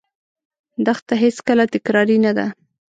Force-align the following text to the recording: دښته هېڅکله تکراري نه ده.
دښته 0.85 1.13
هېڅکله 1.23 1.63
تکراري 1.73 2.17
نه 2.25 2.31
ده. 2.37 2.45